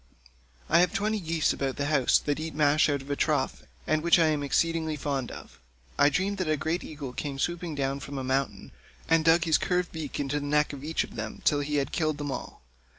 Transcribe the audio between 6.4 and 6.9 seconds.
a great